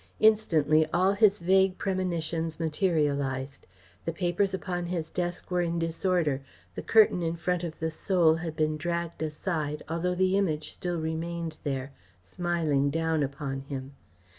Instantly 0.19 0.87
all 0.91 1.13
his 1.13 1.41
vague 1.41 1.77
premonitions 1.77 2.59
materialised. 2.59 3.67
The 4.03 4.11
papers 4.11 4.51
upon 4.51 4.87
his 4.87 5.11
desk 5.11 5.51
were 5.51 5.61
in 5.61 5.77
disorder, 5.77 6.41
the 6.73 6.81
curtain 6.81 7.21
in 7.21 7.35
front 7.35 7.63
of 7.63 7.77
the 7.77 7.91
Soul 7.91 8.33
had 8.33 8.55
been 8.55 8.77
dragged 8.77 9.21
aside, 9.21 9.83
although 9.87 10.15
the 10.15 10.35
Image 10.39 10.71
still 10.71 10.99
remained 10.99 11.59
there, 11.63 11.91
smiling 12.23 12.89
down 12.89 13.21
upon 13.21 13.59
him. 13.61 13.93